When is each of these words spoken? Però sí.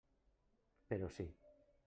Però 0.93 1.07
sí. 1.19 1.29